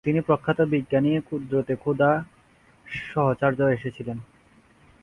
[0.05, 2.17] তিনি প্রখ্যাত বিজ্ঞানী কুদরাত-এ-খুদার
[2.85, 4.17] সাহচর্যে এসেছিলেন।